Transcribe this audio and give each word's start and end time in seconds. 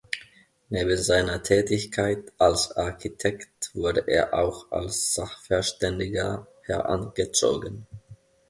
Neben 0.71 0.97
seiner 0.97 1.43
Tätigkeit 1.43 2.33
als 2.39 2.71
Architekt 2.71 3.69
wurde 3.75 4.03
er 4.07 4.33
auch 4.33 4.71
als 4.71 5.13
Sachverständiger 5.13 6.47
herangezogen. 6.65 7.85